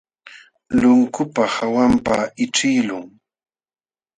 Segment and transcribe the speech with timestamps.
[0.79, 3.05] Lunkupa hawanpaq ićhiqlun.